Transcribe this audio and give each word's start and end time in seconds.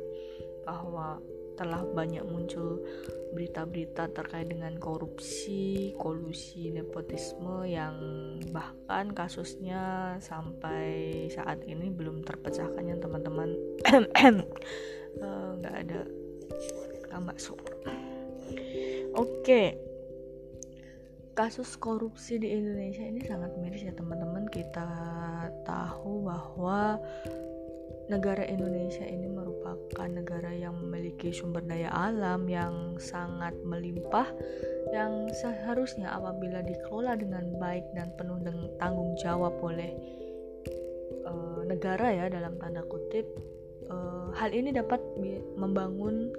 bahwa 0.64 1.20
telah 1.60 1.84
banyak 1.92 2.24
muncul 2.24 2.80
berita-berita 3.36 4.08
terkait 4.16 4.48
dengan 4.48 4.80
korupsi, 4.80 5.92
kolusi, 6.00 6.72
nepotisme 6.72 7.68
yang 7.68 8.00
bahkan 8.56 9.12
kasusnya 9.12 10.16
sampai 10.24 11.28
saat 11.28 11.60
ini 11.68 11.92
belum 11.92 12.24
terpecahkannya 12.24 13.04
teman-teman. 13.04 13.52
Eh, 15.16 15.52
nggak 15.64 15.72
uh, 15.72 15.80
ada 15.80 16.00
masuk. 17.20 17.60
Oke, 19.16 19.80
kasus 21.36 21.76
korupsi 21.80 22.40
di 22.40 22.52
Indonesia 22.52 23.04
ini 23.04 23.24
sangat 23.24 23.56
miris 23.60 23.84
ya 23.88 23.94
teman-teman. 23.96 24.48
Kita 24.52 24.88
tahu 25.68 26.28
bahwa 26.28 27.00
negara 28.06 28.46
Indonesia 28.46 29.02
ini 29.02 29.26
merupakan 29.26 30.06
negara 30.06 30.54
yang 30.54 30.78
memiliki 30.78 31.34
sumber 31.34 31.66
daya 31.66 31.90
alam 31.90 32.46
yang 32.46 33.00
sangat 33.02 33.58
melimpah 33.66 34.30
yang 34.94 35.26
seharusnya 35.34 36.14
apabila 36.14 36.62
dikelola 36.62 37.18
dengan 37.18 37.58
baik 37.58 37.84
dan 37.98 38.14
penuh 38.14 38.38
dengan 38.46 38.70
tanggung 38.78 39.18
jawab 39.18 39.58
oleh 39.66 39.90
uh, 41.26 41.66
negara 41.66 42.14
ya 42.14 42.26
dalam 42.30 42.54
tanda 42.62 42.86
kutip 42.86 43.26
uh, 43.90 44.30
hal 44.38 44.54
ini 44.54 44.70
dapat 44.70 45.02
membangun 45.58 46.30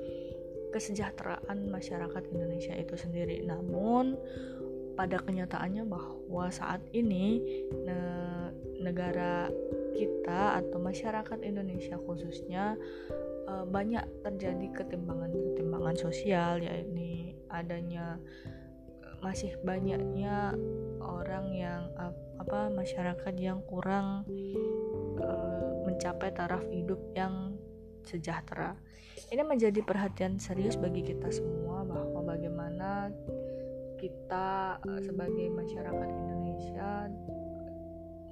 kesejahteraan 0.76 1.72
masyarakat 1.72 2.22
Indonesia 2.36 2.76
itu 2.76 3.00
sendiri. 3.00 3.40
Namun 3.40 4.20
pada 4.92 5.16
kenyataannya 5.16 5.88
bahwa 5.88 6.52
saat 6.52 6.84
ini 6.92 7.40
ne 7.72 8.00
negara 8.76 9.48
kita 9.96 10.60
atau 10.60 10.76
masyarakat 10.76 11.40
Indonesia 11.40 11.96
khususnya 11.96 12.76
uh, 13.48 13.64
banyak 13.64 14.04
terjadi 14.20 14.84
ketimbangan-ketimbangan 14.84 15.96
sosial 15.96 16.60
ya 16.60 16.76
ini 16.76 17.32
adanya 17.48 18.20
masih 19.24 19.56
banyaknya 19.64 20.52
orang 21.00 21.56
yang 21.56 21.88
apa 22.36 22.68
masyarakat 22.68 23.34
yang 23.40 23.64
kurang 23.64 24.28
uh, 25.24 25.72
mencapai 25.88 26.30
taraf 26.36 26.62
hidup 26.68 27.00
yang 27.16 27.55
sejahtera. 28.06 28.78
Ini 29.28 29.42
menjadi 29.42 29.82
perhatian 29.82 30.38
serius 30.38 30.78
bagi 30.78 31.02
kita 31.02 31.28
semua 31.34 31.82
bahwa 31.82 32.22
bagaimana 32.22 33.10
kita 33.98 34.78
sebagai 35.02 35.50
masyarakat 35.50 36.08
Indonesia 36.08 37.10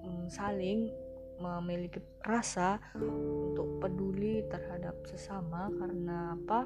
um, 0.05 0.29
saling 0.31 0.93
memiliki 1.41 1.99
rasa 2.23 2.79
untuk 2.95 3.83
peduli 3.83 4.47
terhadap 4.47 4.95
sesama 5.03 5.67
karena 5.75 6.39
apa 6.39 6.61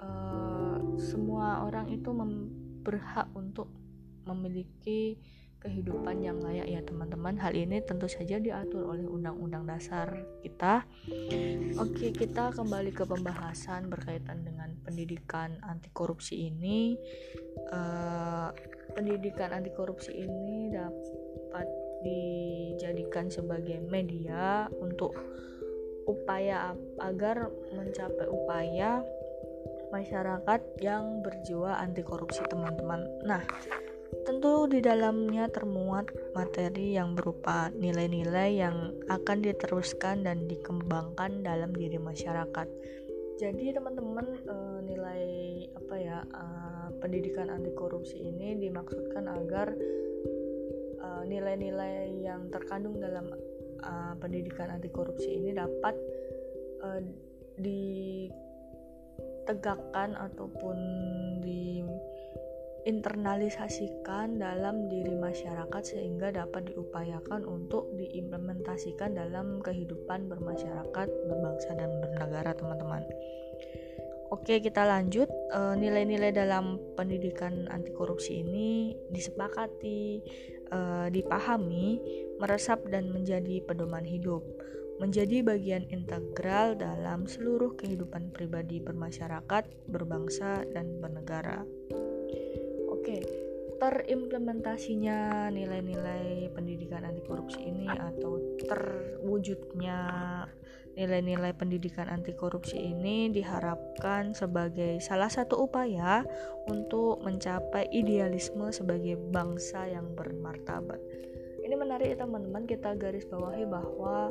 uh, 0.00 0.76
semua 0.98 1.62
orang 1.62 1.86
itu 1.94 2.10
berhak 2.82 3.30
untuk 3.38 3.70
memiliki 4.26 5.20
kehidupan 5.64 6.20
yang 6.20 6.38
layak 6.44 6.68
ya 6.68 6.84
teman-teman. 6.84 7.40
Hal 7.40 7.56
ini 7.56 7.80
tentu 7.80 8.04
saja 8.04 8.36
diatur 8.36 8.84
oleh 8.84 9.08
undang-undang 9.08 9.64
dasar 9.64 10.12
kita. 10.44 10.84
Oke 11.80 12.12
kita 12.12 12.52
kembali 12.52 12.92
ke 12.92 13.08
pembahasan 13.08 13.88
berkaitan 13.88 14.44
dengan 14.44 14.76
pendidikan 14.84 15.56
anti 15.64 15.88
korupsi 15.96 16.52
ini. 16.52 17.00
Uh, 17.72 18.52
pendidikan 18.92 19.56
anti 19.56 19.72
korupsi 19.72 20.12
ini 20.12 20.68
dapat 20.68 21.66
dijadikan 22.04 23.32
sebagai 23.32 23.80
media 23.88 24.68
untuk 24.76 25.16
upaya 26.04 26.76
agar 27.00 27.48
mencapai 27.72 28.28
upaya 28.28 29.00
masyarakat 29.88 30.60
yang 30.84 31.24
berjiwa 31.24 31.80
anti 31.80 32.04
korupsi 32.04 32.44
teman-teman. 32.50 33.08
Nah, 33.24 33.40
tentu 34.24 34.64
di 34.66 34.80
dalamnya 34.80 35.46
termuat 35.52 36.08
materi 36.32 36.96
yang 36.96 37.12
berupa 37.12 37.68
nilai-nilai 37.76 38.50
yang 38.56 38.96
akan 39.12 39.44
diteruskan 39.44 40.24
dan 40.24 40.48
dikembangkan 40.48 41.44
dalam 41.44 41.76
diri 41.76 42.00
masyarakat. 42.00 42.66
Jadi 43.38 43.76
teman-teman 43.76 44.26
eh, 44.48 44.78
nilai 44.88 45.24
apa 45.76 45.94
ya 46.00 46.18
eh, 46.24 46.88
pendidikan 46.98 47.52
anti 47.52 47.70
korupsi 47.76 48.18
ini 48.18 48.56
dimaksudkan 48.56 49.28
agar 49.28 49.76
Eh, 51.04 51.22
nilai-nilai 51.28 52.24
yang 52.24 52.48
terkandung 52.48 52.96
dalam 52.96 53.28
pendidikan 54.16 54.72
anti 54.72 54.88
korupsi 54.88 55.36
ini 55.36 55.52
dapat 55.52 55.92
ditegakkan 57.60 60.16
ataupun 60.16 60.72
diinternalisasikan 62.84 64.36
dalam 64.36 64.92
diri 64.92 65.16
masyarakat 65.16 65.82
sehingga 65.96 66.36
dapat 66.36 66.68
diupayakan 66.68 67.48
untuk 67.48 67.88
diimplementasikan 67.96 69.16
dalam 69.16 69.64
kehidupan 69.64 70.28
bermasyarakat, 70.28 71.08
berbangsa 71.08 71.70
dan 71.80 71.88
bernegara, 72.04 72.52
teman-teman. 72.52 73.00
Oke, 74.28 74.60
kita 74.60 74.84
lanjut. 74.84 75.32
Nilai-nilai 75.80 76.28
uh, 76.28 76.36
dalam 76.36 76.76
pendidikan 76.92 77.64
anti 77.72 77.88
korupsi 77.96 78.44
ini 78.44 78.92
disepakati 79.08 80.20
uh, 80.68 81.08
dipahami, 81.08 82.04
meresap 82.36 82.84
dan 82.92 83.08
menjadi 83.08 83.64
pedoman 83.64 84.04
hidup, 84.04 84.44
menjadi 85.00 85.40
bagian 85.40 85.88
integral 85.88 86.76
dalam 86.76 87.24
seluruh 87.24 87.80
kehidupan 87.80 88.28
pribadi 88.36 88.76
bermasyarakat, 88.76 89.64
berbangsa 89.88 90.68
dan 90.76 91.00
bernegara. 91.00 91.64
Terimplementasinya 93.84 95.52
nilai-nilai 95.52 96.48
pendidikan 96.56 97.04
anti 97.04 97.20
korupsi 97.20 97.68
ini 97.68 97.84
atau 97.84 98.40
terwujudnya 98.64 100.00
Nilai-nilai 100.94 101.50
pendidikan 101.58 102.06
anti 102.06 102.30
korupsi 102.38 102.78
ini 102.78 103.26
diharapkan 103.26 104.30
sebagai 104.30 105.02
salah 105.02 105.26
satu 105.26 105.66
upaya 105.66 106.22
untuk 106.70 107.18
mencapai 107.18 107.90
idealisme 107.90 108.70
sebagai 108.70 109.18
bangsa 109.18 109.90
yang 109.90 110.14
bermartabat. 110.14 111.02
Ini 111.66 111.74
menarik 111.74 112.14
ya 112.14 112.22
teman-teman 112.22 112.62
kita 112.70 112.94
garis 112.94 113.26
bawahi 113.26 113.66
bahwa 113.66 114.30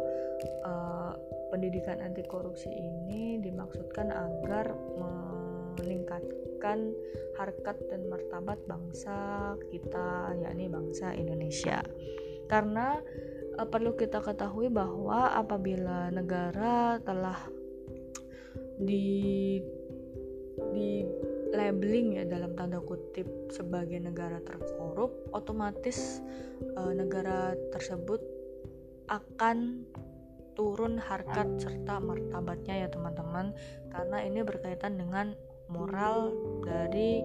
uh, 0.63 1.11
pendidikan 1.51 1.99
anti 1.99 2.23
korupsi 2.23 2.71
ini 2.71 3.43
dimaksudkan 3.43 4.07
agar 4.15 4.71
meningkatkan 5.77 6.93
harkat 7.37 7.77
dan 7.89 8.07
martabat 8.07 8.61
bangsa 8.69 9.53
kita 9.67 10.37
yakni 10.41 10.69
bangsa 10.69 11.11
Indonesia. 11.17 11.81
Karena 12.47 13.01
uh, 13.57 13.67
perlu 13.67 13.97
kita 13.97 14.21
ketahui 14.21 14.69
bahwa 14.69 15.33
apabila 15.33 16.13
negara 16.13 17.01
telah 17.01 17.37
di 18.77 19.57
di 20.73 21.05
labeling 21.53 22.17
ya 22.17 22.23
dalam 22.25 22.57
tanda 22.57 22.81
kutip 22.81 23.29
sebagai 23.53 24.01
negara 24.01 24.41
terkorup 24.41 25.13
otomatis 25.37 26.21
uh, 26.73 26.89
negara 26.89 27.53
tersebut 27.69 28.21
akan 29.05 29.85
turun 30.57 30.97
harkat 31.01 31.45
serta 31.61 32.01
martabatnya 32.01 32.85
ya 32.85 32.87
teman-teman 32.89 33.53
karena 33.89 34.17
ini 34.25 34.41
berkaitan 34.41 34.97
dengan 34.97 35.33
moral 35.71 36.33
dari 36.63 37.23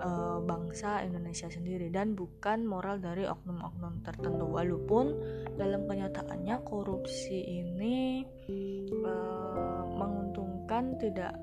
uh, 0.00 0.38
bangsa 0.44 1.04
Indonesia 1.04 1.48
sendiri 1.48 1.88
dan 1.88 2.12
bukan 2.12 2.64
moral 2.64 3.00
dari 3.00 3.24
oknum-oknum 3.24 4.04
tertentu 4.04 4.44
walaupun 4.48 5.16
dalam 5.56 5.88
kenyataannya 5.88 6.56
korupsi 6.64 7.64
ini 7.64 8.24
uh, 9.04 9.84
menguntungkan 9.96 10.96
tidak 11.00 11.34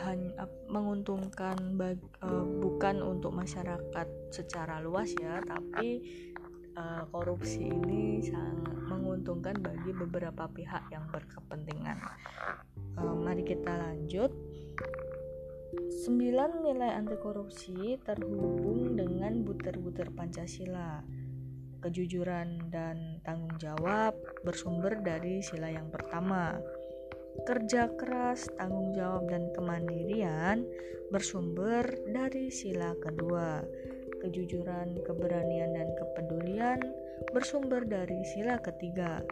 hanya 0.00 0.48
menguntungkan 0.72 1.76
bag, 1.76 2.00
uh, 2.24 2.46
bukan 2.64 3.04
untuk 3.04 3.36
masyarakat 3.36 4.08
secara 4.32 4.80
luas 4.80 5.12
ya 5.20 5.42
tapi 5.44 6.00
korupsi 7.12 7.68
ini 7.68 8.24
sangat 8.24 8.72
menguntungkan 8.88 9.52
bagi 9.60 9.92
beberapa 9.92 10.48
pihak 10.48 10.88
yang 10.88 11.04
berkepentingan. 11.12 12.00
Mari 12.96 13.44
kita 13.44 13.68
lanjut. 13.76 14.32
Sembilan 16.00 16.64
nilai 16.64 16.96
anti 16.96 17.14
korupsi 17.20 17.94
terhubung 18.02 18.96
dengan 18.96 19.44
butir-butir 19.44 20.10
Pancasila. 20.16 21.04
Kejujuran 21.80 22.68
dan 22.72 23.20
tanggung 23.24 23.56
jawab 23.60 24.16
bersumber 24.44 25.00
dari 25.00 25.40
sila 25.40 25.70
yang 25.70 25.88
pertama. 25.88 26.58
Kerja 27.46 27.88
keras, 27.96 28.50
tanggung 28.58 28.92
jawab, 28.92 29.30
dan 29.30 29.48
kemandirian 29.54 30.66
bersumber 31.08 31.86
dari 32.10 32.52
sila 32.52 32.92
kedua 33.00 33.64
kejujuran, 34.20 35.00
keberanian, 35.02 35.72
dan 35.74 35.88
kepedulian 35.96 36.78
bersumber 37.32 37.82
dari 37.88 38.20
sila 38.28 38.60
ketiga. 38.60 39.24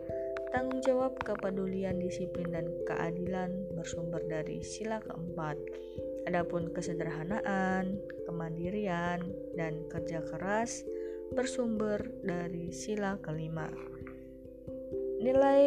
Tanggung 0.48 0.80
jawab, 0.80 1.20
kepedulian, 1.20 2.00
disiplin, 2.00 2.48
dan 2.48 2.72
keadilan 2.88 3.68
bersumber 3.76 4.24
dari 4.24 4.64
sila 4.64 4.96
keempat. 5.04 5.60
Adapun 6.24 6.72
kesederhanaan, 6.72 8.00
kemandirian, 8.24 9.20
dan 9.56 9.84
kerja 9.92 10.24
keras 10.24 10.88
bersumber 11.36 12.00
dari 12.24 12.72
sila 12.72 13.20
kelima. 13.20 13.68
Nilai 15.18 15.64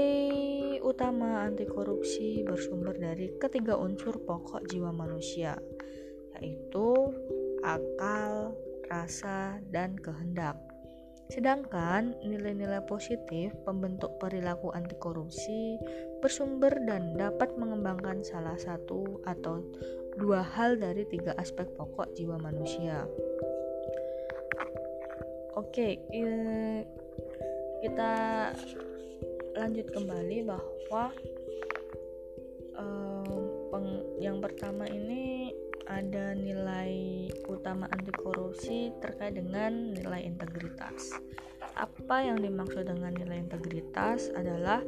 utama 0.81 1.45
anti 1.45 1.67
korupsi 1.69 2.41
bersumber 2.41 2.97
dari 2.97 3.35
ketiga 3.37 3.77
unsur 3.77 4.17
pokok 4.23 4.65
jiwa 4.65 4.89
manusia, 4.89 5.59
yaitu 6.39 7.13
akal, 7.61 8.57
rasa, 8.89 9.61
dan 9.69 9.93
kehendak. 9.99 10.70
Sedangkan 11.31 12.19
nilai-nilai 12.27 12.83
positif 12.83 13.55
pembentuk 13.63 14.19
perilaku 14.19 14.75
anti 14.75 14.99
korupsi 14.99 15.79
bersumber 16.19 16.75
dan 16.83 17.15
dapat 17.15 17.55
mengembangkan 17.55 18.19
salah 18.19 18.59
satu 18.59 19.23
atau 19.23 19.63
dua 20.19 20.43
hal 20.43 20.75
dari 20.75 21.07
tiga 21.07 21.31
aspek 21.39 21.71
pokok 21.79 22.11
jiwa 22.19 22.35
manusia. 22.35 23.07
Oke, 25.55 26.03
kita 27.79 28.13
lanjut 29.55 29.87
kembali 29.87 30.37
bahwa 30.43 31.15
um, 32.75 33.85
yang 34.19 34.43
pertama 34.43 34.83
ini 34.85 35.40
ada 35.91 36.31
nilai 36.31 37.27
utama 37.51 37.83
anti 37.91 38.15
korupsi 38.15 38.95
terkait 39.03 39.35
dengan 39.35 39.91
nilai 39.91 40.23
integritas. 40.23 41.11
Apa 41.75 42.23
yang 42.23 42.39
dimaksud 42.39 42.87
dengan 42.87 43.11
nilai 43.11 43.43
integritas 43.43 44.31
adalah 44.31 44.79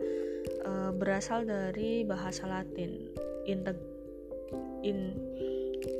e, 0.64 0.72
berasal 0.96 1.44
dari 1.44 2.08
bahasa 2.08 2.48
Latin 2.48 3.12
integ 3.44 3.76
in, 4.88 5.12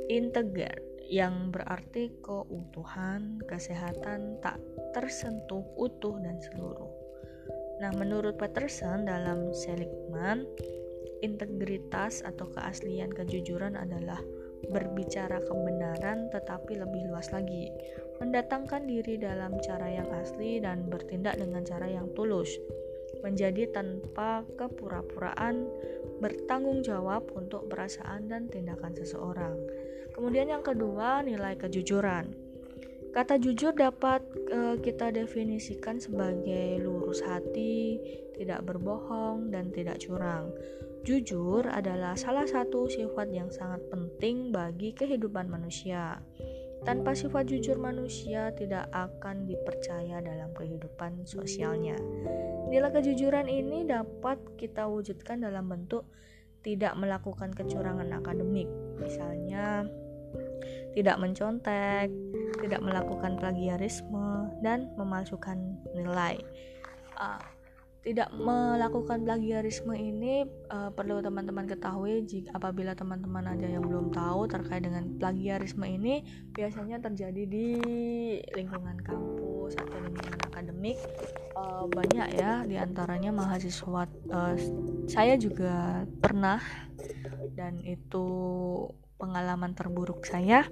integer 0.08 0.72
yang 1.04 1.52
berarti 1.52 2.08
keutuhan, 2.24 3.36
kesehatan, 3.44 4.40
tak 4.40 4.56
tersentuh, 4.96 5.64
utuh 5.76 6.16
dan 6.24 6.40
seluruh. 6.40 6.88
Nah, 7.84 7.92
menurut 7.92 8.40
Peterson 8.40 9.04
dalam 9.04 9.52
Seligman, 9.52 10.48
integritas 11.20 12.24
atau 12.24 12.48
keaslian 12.56 13.12
kejujuran 13.12 13.76
adalah 13.76 14.20
berbicara 14.70 15.42
kebenaran 15.44 16.28
tetapi 16.32 16.78
lebih 16.78 17.10
luas 17.10 17.30
lagi, 17.34 17.72
mendatangkan 18.22 18.86
diri 18.86 19.18
dalam 19.18 19.58
cara 19.60 19.90
yang 19.90 20.08
asli 20.14 20.62
dan 20.62 20.86
bertindak 20.86 21.36
dengan 21.36 21.62
cara 21.66 21.90
yang 21.90 22.08
tulus, 22.14 22.50
menjadi 23.20 23.70
tanpa 23.72 24.44
kepura-puraan, 24.60 25.66
bertanggung 26.20 26.84
jawab 26.84 27.24
untuk 27.34 27.66
perasaan 27.72 28.28
dan 28.28 28.46
tindakan 28.48 28.92
seseorang. 28.96 29.56
Kemudian 30.14 30.46
yang 30.52 30.62
kedua, 30.62 31.26
nilai 31.26 31.58
kejujuran. 31.58 32.44
Kata 33.14 33.38
jujur 33.38 33.70
dapat 33.70 34.26
e, 34.50 34.74
kita 34.82 35.14
definisikan 35.14 36.02
sebagai 36.02 36.82
lurus 36.82 37.22
hati, 37.22 38.02
tidak 38.34 38.66
berbohong, 38.66 39.54
dan 39.54 39.70
tidak 39.70 40.02
curang. 40.02 40.50
Jujur 41.04 41.68
adalah 41.68 42.16
salah 42.16 42.48
satu 42.48 42.88
sifat 42.88 43.28
yang 43.28 43.52
sangat 43.52 43.84
penting 43.92 44.48
bagi 44.48 44.96
kehidupan 44.96 45.52
manusia. 45.52 46.16
Tanpa 46.84 47.12
sifat 47.12 47.44
jujur, 47.48 47.76
manusia 47.76 48.56
tidak 48.56 48.88
akan 48.88 49.44
dipercaya 49.44 50.24
dalam 50.24 50.52
kehidupan 50.56 51.28
sosialnya. 51.28 51.96
Nilai 52.72 52.88
kejujuran 52.88 53.52
ini 53.52 53.84
dapat 53.84 54.40
kita 54.56 54.88
wujudkan 54.88 55.44
dalam 55.44 55.68
bentuk 55.68 56.08
tidak 56.64 56.96
melakukan 56.96 57.52
kecurangan 57.52 58.08
akademik, 58.08 58.68
misalnya 58.96 59.84
tidak 60.96 61.20
mencontek, 61.20 62.08
tidak 62.64 62.80
melakukan 62.80 63.36
plagiarisme, 63.36 64.48
dan 64.64 64.88
memalsukan 64.96 65.76
nilai. 65.92 66.40
Uh, 67.20 67.44
tidak 68.04 68.28
melakukan 68.36 69.24
plagiarisme 69.24 69.96
ini 69.96 70.44
uh, 70.68 70.92
perlu 70.92 71.24
teman-teman 71.24 71.64
ketahui 71.64 72.20
jika 72.28 72.52
apabila 72.52 72.92
teman-teman 72.92 73.48
ada 73.48 73.64
yang 73.64 73.80
belum 73.80 74.12
tahu 74.12 74.44
terkait 74.44 74.84
dengan 74.84 75.08
plagiarisme 75.16 75.88
ini 75.88 76.20
biasanya 76.52 77.00
terjadi 77.00 77.48
di 77.48 77.80
lingkungan 78.52 79.00
kampus 79.00 79.80
atau 79.80 79.96
lingkungan 80.04 80.40
akademik. 80.52 81.00
Uh, 81.56 81.88
banyak 81.88 82.28
ya 82.36 82.60
di 82.68 82.76
antaranya 82.76 83.32
mahasiswa 83.32 84.04
uh, 84.28 84.56
saya 85.08 85.40
juga 85.40 86.04
pernah 86.20 86.60
dan 87.56 87.80
itu 87.88 88.28
pengalaman 89.16 89.72
terburuk 89.72 90.28
saya. 90.28 90.68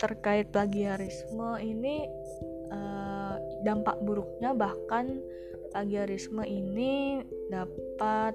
Terkait 0.00 0.48
plagiarisme 0.48 1.60
ini 1.60 2.08
uh, 2.72 3.36
dampak 3.60 4.00
buruknya 4.00 4.56
bahkan 4.56 5.20
plagiarisme 5.76 6.40
ini 6.48 7.20
dapat 7.52 8.32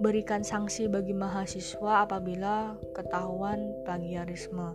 memberikan 0.00 0.40
sanksi 0.40 0.88
bagi 0.88 1.12
mahasiswa 1.12 2.08
apabila 2.08 2.80
ketahuan 2.96 3.76
plagiarisme. 3.84 4.72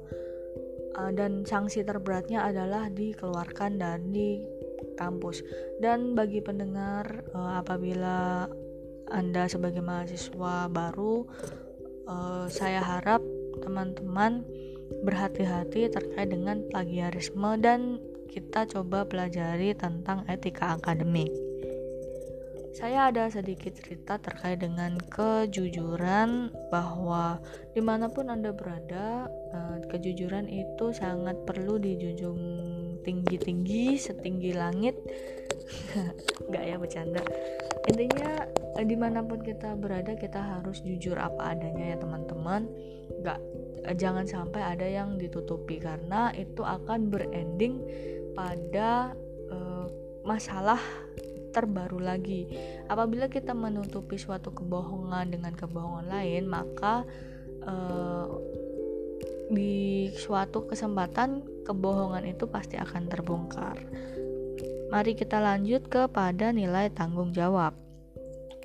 Uh, 0.93 1.09
dan 1.09 1.41
sanksi 1.41 1.81
terberatnya 1.81 2.45
adalah 2.45 2.85
dikeluarkan 2.93 3.81
dari 3.81 4.45
kampus 4.93 5.41
dan 5.81 6.13
bagi 6.13 6.37
pendengar 6.37 7.25
uh, 7.33 7.57
apabila 7.65 8.45
anda 9.09 9.49
sebagai 9.49 9.81
mahasiswa 9.81 10.69
baru 10.69 11.25
uh, 12.05 12.45
saya 12.47 12.79
harap 12.79 13.25
teman-teman 13.59 14.45
berhati-hati 15.01 15.89
terkait 15.89 16.29
dengan 16.31 16.61
plagiarisme 16.69 17.57
dan 17.59 17.99
kita 18.35 18.67
coba 18.67 19.07
pelajari 19.07 19.71
tentang 19.71 20.27
etika 20.27 20.75
akademik. 20.75 21.31
Saya 22.75 23.07
ada 23.07 23.31
sedikit 23.31 23.71
cerita 23.79 24.19
terkait 24.19 24.59
dengan 24.59 24.99
kejujuran 25.07 26.51
bahwa 26.67 27.39
di 27.71 27.79
mana 27.79 28.11
pun 28.11 28.27
Anda 28.27 28.51
berada, 28.51 29.31
eh, 29.31 29.77
kejujuran 29.87 30.51
itu 30.51 30.91
sangat 30.91 31.39
perlu 31.47 31.79
dijunjung 31.79 32.35
tinggi-tinggi, 33.07 33.95
setinggi 33.95 34.51
langit. 34.51 34.99
Gak 36.51 36.63
ya 36.67 36.75
bercanda. 36.75 37.23
Intinya 37.87 38.43
eh, 38.75 38.83
di 38.83 38.99
mana 38.99 39.23
pun 39.23 39.39
kita 39.39 39.79
berada, 39.79 40.11
kita 40.19 40.59
harus 40.59 40.83
jujur 40.83 41.15
apa 41.15 41.55
adanya 41.55 41.95
ya 41.95 41.97
teman-teman. 42.03 42.67
Gak 43.23 43.39
eh, 43.87 43.95
jangan 43.95 44.27
sampai 44.27 44.59
ada 44.59 44.83
yang 44.83 45.15
ditutupi 45.15 45.79
karena 45.79 46.35
itu 46.35 46.59
akan 46.59 47.07
berending 47.07 47.79
pada 48.35 49.15
uh, 49.49 49.87
masalah 50.27 50.79
terbaru 51.55 52.03
lagi. 52.03 52.51
Apabila 52.91 53.31
kita 53.31 53.55
menutupi 53.55 54.19
suatu 54.19 54.51
kebohongan 54.51 55.31
dengan 55.31 55.55
kebohongan 55.55 56.11
lain, 56.11 56.43
maka 56.51 57.07
uh, 57.63 58.27
di 59.47 60.11
suatu 60.11 60.67
kesempatan 60.67 61.63
kebohongan 61.63 62.27
itu 62.27 62.51
pasti 62.51 62.75
akan 62.75 63.07
terbongkar. 63.07 63.79
Mari 64.91 65.15
kita 65.15 65.39
lanjut 65.39 65.87
kepada 65.87 66.51
nilai 66.51 66.91
tanggung 66.91 67.31
jawab. 67.31 67.73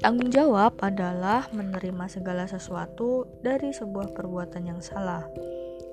Tanggung 0.00 0.32
jawab 0.32 0.80
adalah 0.80 1.44
menerima 1.52 2.08
segala 2.08 2.48
sesuatu 2.48 3.28
dari 3.44 3.68
sebuah 3.68 4.16
perbuatan 4.16 4.64
yang 4.64 4.80
salah, 4.80 5.28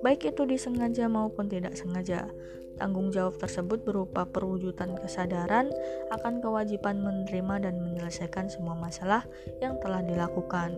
baik 0.06 0.34
itu 0.34 0.44
disengaja 0.46 1.10
maupun 1.10 1.50
tidak 1.50 1.78
sengaja. 1.78 2.30
Tanggung 2.78 3.10
jawab 3.10 3.42
tersebut 3.42 3.82
berupa 3.82 4.30
perwujudan 4.30 4.94
kesadaran 5.02 5.74
akan 6.14 6.46
kewajiban 6.46 7.02
menerima 7.02 7.70
dan 7.70 7.82
menyelesaikan 7.82 8.54
semua 8.54 8.78
masalah 8.78 9.26
yang 9.58 9.82
telah 9.82 10.06
dilakukan. 10.06 10.78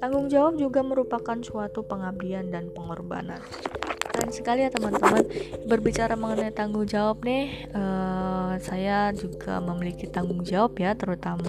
Tanggung 0.00 0.28
jawab 0.28 0.60
juga 0.60 0.84
merupakan 0.84 1.36
suatu 1.40 1.84
pengabdian 1.84 2.52
dan 2.52 2.68
pengorbanan. 2.72 3.40
Keren 4.10 4.32
sekali 4.32 4.66
ya 4.66 4.70
teman-teman. 4.72 5.24
Berbicara 5.64 6.12
mengenai 6.16 6.52
tanggung 6.52 6.84
jawab 6.84 7.24
nih, 7.24 7.72
uh, 7.72 8.58
saya 8.60 9.14
juga 9.16 9.60
memiliki 9.64 10.08
tanggung 10.08 10.44
jawab 10.44 10.76
ya, 10.76 10.92
terutama 10.92 11.46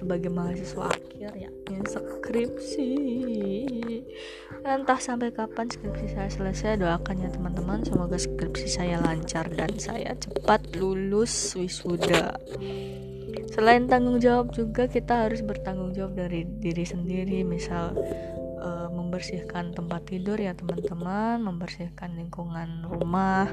sebagai 0.00 0.32
mahasiswa 0.32 0.88
akhir 0.88 1.32
ya, 1.36 1.50
yang 1.68 1.84
skripsi. 1.84 2.92
Entah 4.64 4.96
sampai 4.96 5.28
kapan 5.28 5.68
skripsi 5.68 6.16
saya 6.16 6.30
selesai 6.32 6.80
doakan 6.80 7.16
ya 7.20 7.28
teman-teman. 7.28 7.84
Semoga 7.84 8.16
skripsi 8.16 8.66
saya 8.66 8.96
lancar 9.04 9.52
dan 9.52 9.76
saya 9.76 10.16
cepat 10.16 10.64
lulus 10.80 11.52
wisuda. 11.52 12.40
Selain 13.52 13.84
tanggung 13.84 14.22
jawab 14.22 14.56
juga 14.56 14.88
kita 14.88 15.28
harus 15.28 15.44
bertanggung 15.44 15.92
jawab 15.92 16.16
dari 16.16 16.48
diri 16.48 16.84
sendiri. 16.88 17.44
Misal 17.44 17.92
uh, 18.60 18.88
membersihkan 18.88 19.76
tempat 19.76 20.06
tidur 20.08 20.38
ya 20.38 20.56
teman-teman 20.56 21.42
membersihkan 21.44 22.14
lingkungan 22.16 22.88
rumah 22.88 23.50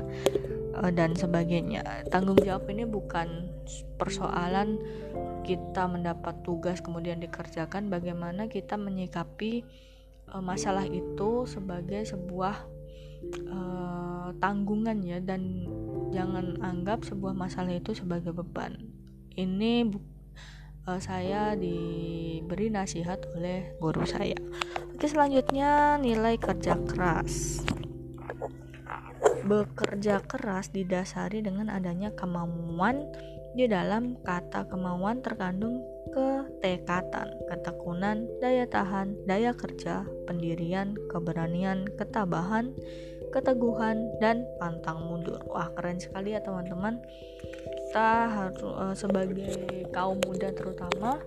uh, 0.78 0.92
dan 0.94 1.18
sebagainya. 1.18 1.84
Tanggung 2.14 2.38
jawab 2.40 2.70
ini 2.70 2.86
bukan 2.86 3.50
persoalan 3.98 4.78
kita 5.48 5.88
mendapat 5.88 6.44
tugas 6.44 6.84
kemudian 6.84 7.24
dikerjakan 7.24 7.88
bagaimana 7.88 8.52
kita 8.52 8.76
menyikapi 8.76 9.64
uh, 10.36 10.44
masalah 10.44 10.84
itu 10.84 11.48
sebagai 11.48 12.04
sebuah 12.04 12.68
uh, 13.48 14.30
tanggungan 14.44 15.00
ya 15.02 15.24
dan 15.24 15.64
jangan 16.12 16.60
anggap 16.60 17.08
sebuah 17.08 17.32
masalah 17.32 17.72
itu 17.72 17.96
sebagai 17.96 18.36
beban. 18.36 18.76
Ini 19.38 19.88
uh, 20.88 21.00
saya 21.00 21.54
diberi 21.56 22.68
nasihat 22.68 23.24
oleh 23.38 23.78
guru 23.80 24.04
saya. 24.04 24.38
Oke, 24.98 25.06
selanjutnya 25.06 26.02
nilai 26.02 26.36
kerja 26.42 26.76
keras. 26.90 27.62
Bekerja 29.48 30.20
keras 30.28 30.76
didasari 30.76 31.40
dengan 31.40 31.72
adanya 31.72 32.12
kemampuan 32.12 33.08
di 33.56 33.66
dalam 33.70 34.20
kata 34.26 34.68
kemauan 34.68 35.24
terkandung 35.24 35.80
ketekatan, 36.12 37.30
ketekunan, 37.46 38.26
daya 38.42 38.66
tahan, 38.66 39.14
daya 39.30 39.54
kerja, 39.54 40.08
pendirian, 40.26 40.98
keberanian, 41.12 41.86
ketabahan, 42.00 42.74
keteguhan, 43.30 44.08
dan 44.18 44.42
pantang 44.58 45.06
mundur. 45.06 45.38
Wah, 45.52 45.70
keren 45.78 46.02
sekali 46.02 46.34
ya 46.34 46.42
teman-teman. 46.42 46.98
Kita 47.88 48.10
harus 48.28 48.62
uh, 48.66 48.96
sebagai 48.98 49.86
kaum 49.94 50.18
muda 50.26 50.52
terutama 50.52 51.22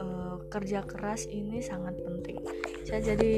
uh, 0.00 0.36
kerja 0.50 0.82
keras 0.84 1.28
ini 1.30 1.62
sangat 1.62 1.94
penting. 2.02 2.42
Saya 2.88 3.12
jadi 3.12 3.36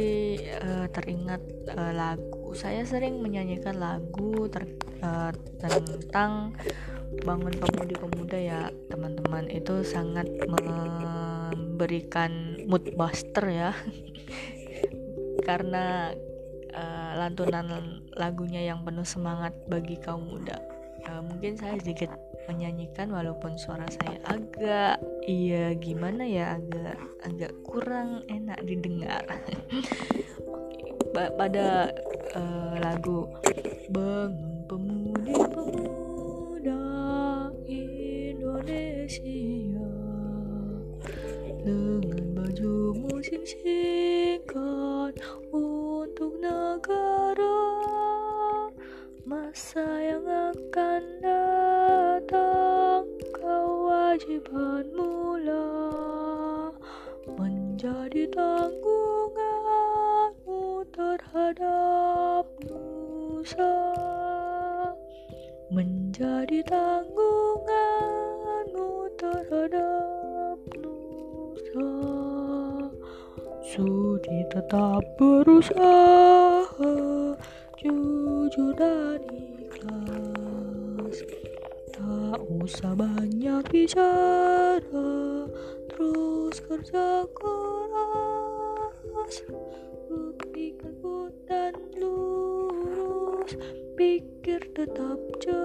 uh, 0.63 0.87
teringat 0.95 1.43
uh, 1.75 1.91
lagu. 1.91 2.55
Saya 2.55 2.87
sering 2.87 3.19
menyanyikan 3.19 3.83
lagu 3.83 4.47
ter, 4.47 4.63
uh, 5.03 5.35
tentang 5.59 6.55
bangun 7.27 7.51
pemudi-pemuda 7.59 8.39
ya 8.39 8.71
teman-teman. 8.87 9.51
Itu 9.51 9.83
sangat 9.83 10.31
memberikan 11.51 12.63
mood 12.71 12.95
buster 12.95 13.43
ya. 13.51 13.75
Karena 15.51 16.15
uh, 16.71 17.13
lantunan 17.19 17.99
lagunya 18.15 18.71
yang 18.71 18.87
penuh 18.87 19.03
semangat 19.03 19.51
bagi 19.67 19.99
kaum 19.99 20.31
muda 20.31 20.70
uh, 21.09 21.23
mungkin 21.25 21.57
saya 21.57 21.79
sedikit 21.81 22.11
menyanyikan 22.51 23.13
walaupun 23.15 23.55
suara 23.55 23.87
saya 23.89 24.19
agak 24.27 24.99
iya 25.29 25.73
gimana 25.79 26.27
ya 26.27 26.59
agak 26.59 26.99
agak 27.25 27.53
kurang 27.63 28.27
enak 28.27 28.59
didengar. 28.67 29.23
Pada 31.11 31.91
uh, 32.39 32.75
lagu 32.79 33.27
bangun 33.91 34.63
pemudi 34.71 35.35
pemudi 35.35 36.79
Indonesia. 38.31 39.91
Dengan 41.61 42.25
baju 42.33 42.73
musim 42.97 43.43
singkat 43.45 43.80
menjadi 58.11 58.27
tanggunganmu 58.35 60.83
terhadap 60.91 62.43
nusa 62.67 63.79
menjadi 65.71 66.59
tanggungan 66.67 68.67
terhadap 69.15 70.59
nusa 70.75 71.87
Sudi 73.63 74.43
tetap 74.51 75.07
berusaha 75.15 76.91
Jujur 77.79 78.75
dan 78.75 79.23
ikhlas. 79.71 81.23
Tak 81.95 82.43
usah 82.59 82.91
banyak 82.99 83.63
bicara 83.71 85.47
Terus 85.87 86.59
kerja 86.67 87.23
keras 89.31 89.47
Bukti 90.11 90.75
kebut 90.75 91.31
dan 91.47 91.75
lurus 91.95 93.55
Pikir 93.95 94.59
tetap 94.75 95.19
jernih 95.39 95.60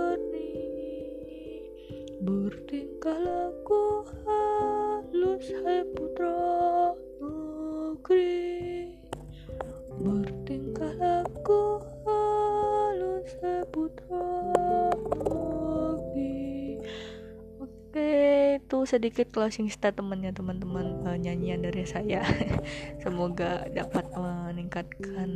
sedikit 18.95 19.27
closing 19.35 19.67
statementnya 19.67 20.31
teman-teman 20.31 21.03
uh, 21.03 21.19
nyanyian 21.19 21.59
dari 21.59 21.83
saya. 21.83 22.23
Semoga 23.03 23.67
dapat 23.75 24.07
meningkatkan 24.15 25.29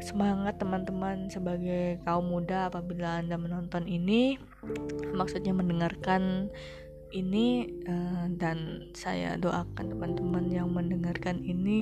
semangat 0.00 0.56
teman-teman 0.56 1.28
sebagai 1.28 2.00
kaum 2.04 2.32
muda 2.32 2.72
apabila 2.72 3.20
Anda 3.20 3.36
menonton 3.40 3.88
ini 3.88 4.36
maksudnya 5.16 5.56
mendengarkan 5.56 6.52
ini 7.12 7.68
uh, 7.88 8.28
dan 8.36 8.90
saya 8.92 9.40
doakan 9.40 9.96
teman-teman 9.96 10.52
yang 10.52 10.68
mendengarkan 10.68 11.40
ini 11.40 11.80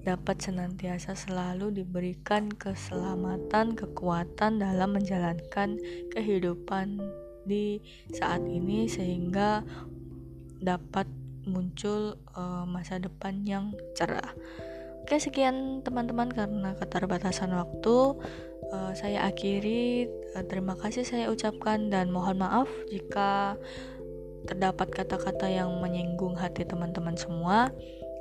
dapat 0.00 0.40
senantiasa 0.40 1.12
selalu 1.12 1.84
diberikan 1.84 2.48
keselamatan, 2.48 3.76
kekuatan 3.76 4.62
dalam 4.62 4.96
menjalankan 4.96 5.76
kehidupan 6.16 7.04
di 7.44 7.80
saat 8.12 8.44
ini 8.44 8.86
sehingga 8.86 9.64
dapat 10.60 11.08
muncul 11.48 12.20
uh, 12.36 12.68
masa 12.68 13.00
depan 13.00 13.42
yang 13.48 13.72
cerah. 13.96 14.36
Oke, 15.02 15.16
sekian 15.18 15.80
teman-teman 15.82 16.30
karena 16.30 16.76
keterbatasan 16.76 17.50
waktu 17.56 18.14
uh, 18.70 18.92
saya 18.94 19.26
akhiri. 19.26 20.06
Uh, 20.36 20.44
terima 20.46 20.76
kasih 20.78 21.02
saya 21.02 21.32
ucapkan 21.32 21.88
dan 21.88 22.12
mohon 22.12 22.38
maaf 22.38 22.68
jika 22.92 23.56
terdapat 24.46 24.88
kata-kata 24.92 25.50
yang 25.50 25.80
menyinggung 25.82 26.36
hati 26.36 26.64
teman-teman 26.64 27.16
semua. 27.16 27.72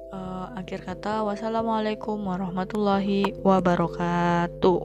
Uh, 0.10 0.50
akhir 0.58 0.82
kata, 0.90 1.22
wassalamualaikum 1.22 2.18
warahmatullahi 2.18 3.38
wabarakatuh. 3.46 4.82